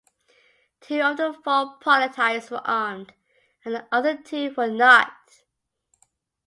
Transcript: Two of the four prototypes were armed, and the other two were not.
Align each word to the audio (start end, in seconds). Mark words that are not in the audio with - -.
Two 0.79 0.99
of 0.99 1.17
the 1.17 1.31
four 1.43 1.77
prototypes 1.79 2.49
were 2.49 2.65
armed, 2.65 3.13
and 3.63 3.75
the 3.75 3.87
other 3.91 4.17
two 4.19 4.51
were 4.57 4.65
not. 4.65 5.15